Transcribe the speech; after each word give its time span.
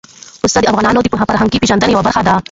پسه 0.43 0.59
د 0.61 0.65
افغانانو 0.71 0.99
د 1.03 1.07
فرهنګي 1.31 1.57
پیژندنې 1.61 1.91
یوه 1.93 2.05
برخه 2.07 2.21
ده. 2.27 2.33